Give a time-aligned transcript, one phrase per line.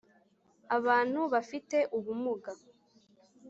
[0.77, 2.51] abantu bafite ubumuga